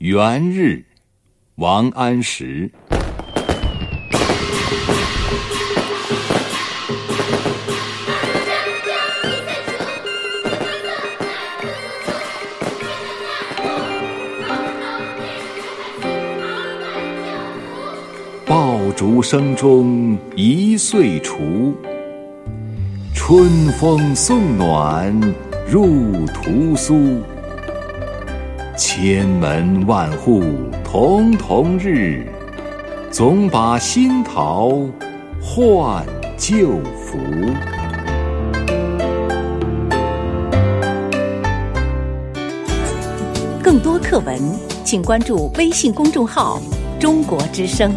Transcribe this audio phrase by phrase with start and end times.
[0.00, 0.82] 元日，
[1.56, 2.70] 王安石。
[18.46, 21.76] 爆竹声中一岁除，
[23.14, 25.14] 春风送暖
[25.68, 27.22] 入屠苏。
[28.82, 30.42] 千门万户
[30.82, 32.26] 瞳瞳日，
[33.10, 34.72] 总把新桃
[35.38, 36.02] 换
[36.38, 37.18] 旧符。
[43.62, 44.40] 更多课文，
[44.82, 46.58] 请关注微信公众号
[46.98, 47.92] “中国之声”。